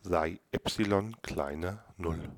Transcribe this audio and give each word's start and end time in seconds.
sei 0.00 0.40
Epsilon 0.52 1.16
kleiner 1.22 1.84
Null. 1.96 2.30